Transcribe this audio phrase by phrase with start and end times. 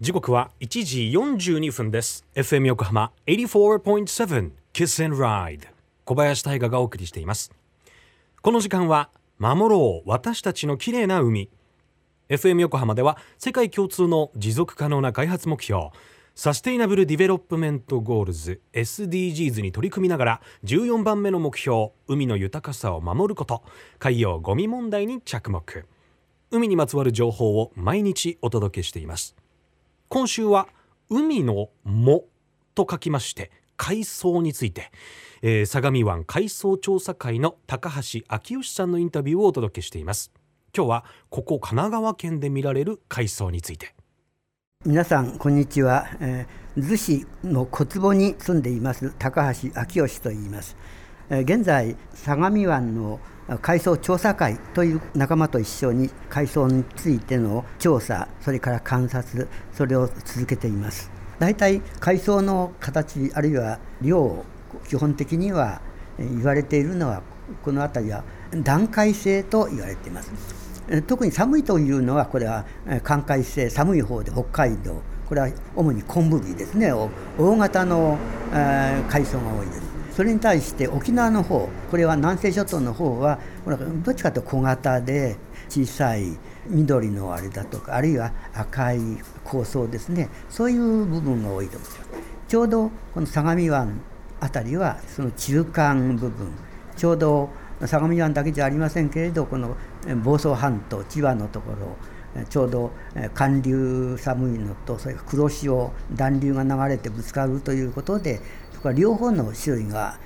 [0.00, 2.24] 時刻は1時42分です。
[2.36, 5.66] FM 横浜84.7 Kiss and Ride
[6.04, 7.50] 小林大賀がお送りしています。
[8.40, 11.50] この時間は守ろう私たちの綺麗な海。
[12.28, 15.88] FM 横浜では世界共通の持続可能な開発目標
[16.36, 23.64] サステイナブル・ディベロップメント・ゴールズ SDGs に取り組みながら14番目の目標海の豊かさを守ること
[23.98, 25.86] 海洋ゴミ問題に着目。
[26.52, 29.34] 海にまつわる情報を毎日お届けしています。
[30.08, 30.68] 今週は
[31.10, 32.24] 海の藻
[32.74, 34.90] と書きまして海藻について、
[35.42, 40.32] えー、相模湾海藻調査会の高橋昭義さんのインタビューをお届けしています。
[40.74, 43.94] 今日はここ神奈川県で見られる海藻について。
[44.86, 50.76] 皆さんこんにちは、えー、逗子の小坪に住んでいます高橋昭義と言います、
[51.30, 53.20] 現在相模湾の
[53.60, 61.10] 海藻調査会という仲間と一緒に海藻についての調査それから観察それを続けています。
[61.38, 64.44] 大体海藻の形あるいは量
[64.88, 65.80] 基本的には
[66.18, 67.22] 言われているのは
[67.62, 68.24] この辺りは
[68.62, 70.32] 段階性と言われています。
[71.06, 72.64] 特に寒いというのはこれは
[73.02, 75.02] 寒海性寒い方で北海道。
[75.28, 76.90] これは主に昆布類ですね。
[76.90, 78.16] 大型の
[78.50, 79.87] 海藻が多いです。
[80.18, 83.38] それに対して沖縄の方これは南西諸島の方は
[84.04, 85.36] どっちかというと小型で
[85.68, 88.98] 小さい緑のあれだとかあるいは赤い
[89.44, 92.00] 構想ですねそういう部分が多いと思います
[92.48, 94.00] ちょうどこの相模湾
[94.40, 96.52] あたりはその中間部分。
[96.96, 97.50] ちょうど
[97.86, 99.76] 相模湾だけじゃありませんけれどこの
[100.24, 101.96] 房総半島千葉のところ
[102.48, 102.92] ちょうど
[103.34, 108.40] 寒流寒いのとそれから黒潮暖流が流れてぶつかるということで
[108.72, 110.18] そこは両方の種類が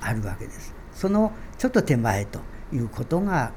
[0.00, 0.74] あるわけです。
[0.94, 2.40] そのちょっと手前と
[2.72, 3.52] いうことが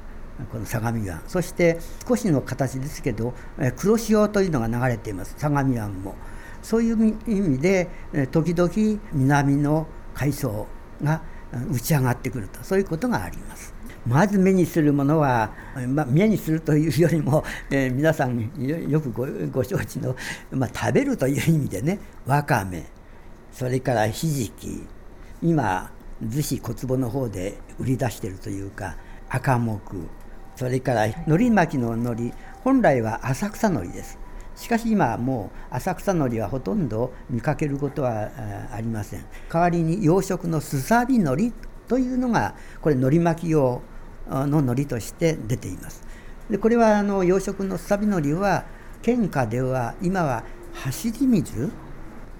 [0.50, 3.34] この相模湾そして少しの形ですけど
[3.76, 6.14] 黒潮というのが流れています相模湾も。
[6.62, 7.90] そういう意味で
[8.32, 10.66] 時々南の海藻
[11.02, 11.20] が
[11.70, 13.74] 打ち上がってくるとそういうことがあります。
[14.06, 15.52] まず目にするものは、
[15.88, 18.50] まあ、目にするというよりも、えー、皆さん
[18.88, 20.14] よくごご承知の、
[20.50, 22.86] まあ、食べるという意味でねわかめ
[23.50, 24.82] それからひじき
[25.42, 25.90] 今
[26.22, 28.96] 逗子小坪の方で売り出しているというか
[29.28, 30.08] 赤木
[30.56, 34.18] それから海苔巻きの海苔本来は浅草海苔です。
[34.56, 38.30] しかし今もう浅草海苔はほとんど見かけることは
[38.72, 39.24] ありません。
[39.52, 41.52] 代わりに養殖のすさび海苔
[41.88, 43.82] というのがこれ海苔巻き用
[44.28, 46.02] の海苔として出ています。
[46.50, 48.64] でこれはあの養殖のすさび海苔は
[49.02, 51.70] 県下では今は走り水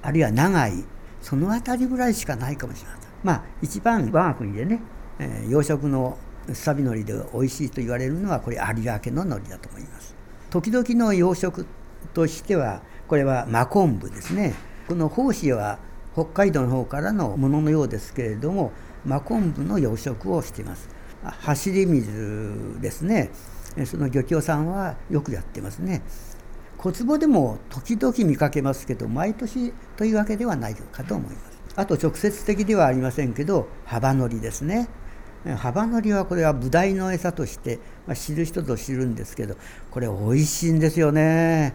[0.02, 0.84] あるいは長い
[1.22, 3.10] その辺りぐらいしかないかもしれません。
[3.22, 4.80] まあ一番我が国でね、
[5.18, 6.18] えー、養殖の
[6.48, 10.14] すさび海苔で美味しいと言われるのはこれ有明の海苔だと思います。
[10.50, 11.64] 時々の養殖
[12.12, 14.54] としてはこれは真昆布ですね。
[14.86, 15.78] この胞子は
[16.12, 18.72] 北海道の方からのもののようですけれども
[19.04, 20.88] 真昆布の養殖をしています。
[21.24, 23.30] 走り水ですね。
[23.86, 26.02] その漁協さんはよくやってますね。
[26.78, 31.58] 小坪でも時々見かけますけど毎年というわけではないかと思います。
[31.76, 34.88] あと直接的ではありませんけど幅のりですね。
[35.56, 39.56] 幅のりはこれはブダイの餌として、まあ、知る人ぞ知るんですけど
[39.90, 41.74] これ美味しいんですよね。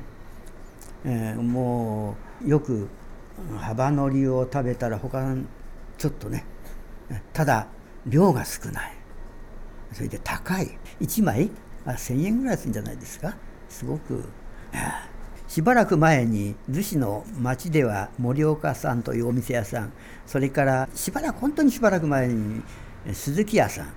[1.06, 2.16] えー、も
[2.46, 2.88] うよく
[3.58, 5.36] 幅のりを食べたら他
[5.98, 6.46] ちょっとね
[7.34, 7.68] ただ
[8.06, 8.99] 量が少ない。
[9.94, 10.78] それで高い。
[11.02, 11.50] 1枚
[11.86, 13.36] あ1,000円ぐらいするんじゃないですか？
[13.70, 14.24] すごく。
[15.48, 19.94] しばらく前に逗子の町では森岡さんというお店屋さん。
[20.28, 22.62] それからしばらく本当にしばらく前に
[23.14, 23.94] 鈴木屋さん。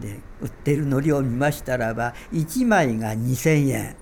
[0.00, 3.96] で売ってる海苔を見ましたらば1枚が2,000円。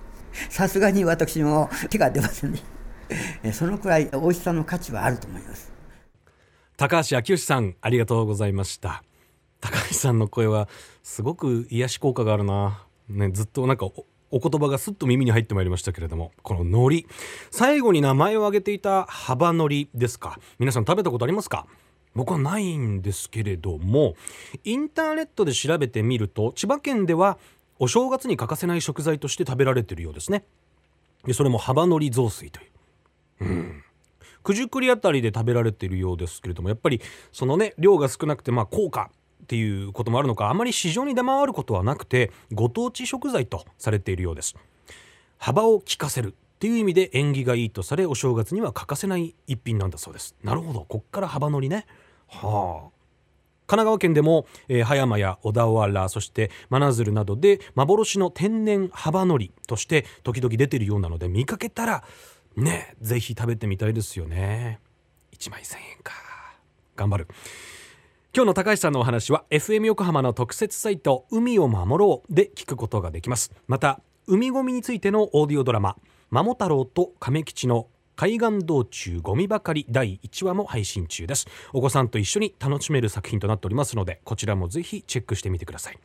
[0.49, 2.61] さすがに私も手が出ませんね。
[3.51, 5.71] そのくらい美味しさの価値はあると思います。
[6.77, 9.03] 高橋昭義さんありがとうございました。
[9.61, 10.67] 高橋さんの声は
[11.03, 12.85] すごく癒し効果があるな。
[13.07, 17.13] ねずっとなんかお言葉がすっと耳に入ってまいりましたけれどもこの海苔。
[17.51, 20.39] 最後に名前を挙げていた幅海苔ですか。
[20.59, 21.67] 皆さん食べたことありますか？
[22.13, 24.15] 僕はないんですけれども
[24.65, 27.37] インターネットで調べてみると千葉県では
[27.79, 30.43] お正月に欠かせない食材として食べられているようですね。
[31.25, 32.69] でそれも幅のり雑炊という。
[33.41, 33.83] うん。
[34.43, 36.99] 九十九里あたりで食べられているようですけれどもやっぱり
[37.31, 39.11] そのね量が少なくてまあ高価。
[39.41, 44.55] っていうこともあるのかあまり市場に出回ることはなくてご当地食材とされているようです。
[45.37, 50.35] 幅を利かせるっていう意味で縁起がいいとされお正月には欠かせない一品なんだそうです。
[50.43, 50.85] なるほど。
[50.87, 51.87] こっから幅のりね。
[52.27, 53.01] はあ。
[53.71, 62.03] 神奈川県でも、えー、葉山や小田原そして真鶴などで幻の天然幅のりとして時々出てるようなので見かけたら
[62.57, 64.79] ねぜひ食べてみたいですよね。
[65.31, 66.13] 1枚1000円か。
[66.95, 67.27] 頑張る。
[68.33, 73.51] 今日の高橋さんのお話は FM 横浜の特設サイト海を守ろうで聞くことができます。
[73.67, 75.97] また海ごみについてのオーディオドラマ
[76.29, 81.45] 桃太郎と亀吉の海岸道中ゴミばかり第1話も配信中です。
[81.73, 85.99] お子さんと一緒に楽しめる作品となっておりますのでこちらもぜひチェックしてみてください。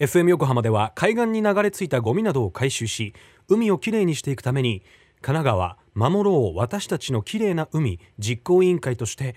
[0.00, 3.14] FM 横浜では海岸に流れ着いたゴミなどを回収し
[3.46, 4.82] 海をきれいにしていくために
[5.20, 9.36] 神奈川守ろう私たちのきれいな海実行委員会として